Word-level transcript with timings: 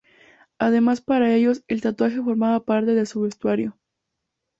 Además 0.57 0.99
para 0.99 1.31
ellos 1.35 1.63
el 1.67 1.81
tatuaje 1.81 2.23
formaba 2.23 2.65
parte 2.65 2.95
de 2.95 3.05
su 3.05 3.21
vestuario. 3.21 3.77